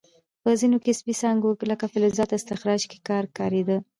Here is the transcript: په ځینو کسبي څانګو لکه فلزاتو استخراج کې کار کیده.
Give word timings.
په 0.43 0.49
ځینو 0.59 0.77
کسبي 0.85 1.13
څانګو 1.21 1.49
لکه 1.71 1.85
فلزاتو 1.91 2.37
استخراج 2.39 2.81
کې 2.89 2.97
کار 3.09 3.23
کیده. 3.37 3.77